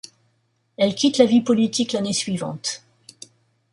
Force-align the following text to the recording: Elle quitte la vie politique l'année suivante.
Elle 0.77 0.95
quitte 0.95 1.19
la 1.19 1.27
vie 1.27 1.41
politique 1.41 1.91
l'année 1.93 2.11
suivante. 2.11 2.83